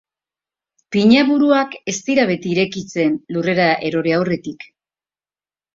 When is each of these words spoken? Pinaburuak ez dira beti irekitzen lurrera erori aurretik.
Pinaburuak 0.95 1.77
ez 1.95 1.95
dira 2.09 2.25
beti 2.33 2.51
irekitzen 2.55 3.21
lurrera 3.37 3.71
erori 3.91 4.19
aurretik. 4.21 4.69